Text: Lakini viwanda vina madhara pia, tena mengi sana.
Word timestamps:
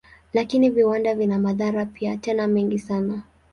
Lakini 0.33 0.69
viwanda 0.69 1.15
vina 1.15 1.39
madhara 1.39 1.85
pia, 1.85 2.17
tena 2.17 2.47
mengi 2.47 2.79
sana. 2.79 3.21